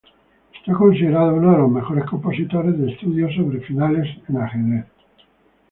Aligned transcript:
Es 0.65 0.73
considerado 0.75 1.35
uno 1.35 1.51
de 1.51 1.57
los 1.59 1.69
mejores 1.69 2.05
compositores 2.05 2.75
de 2.75 2.91
estudios 2.91 3.35
sobre 3.35 3.59
finales 3.61 4.07
en 4.27 4.37
ajedrez. 4.37 4.85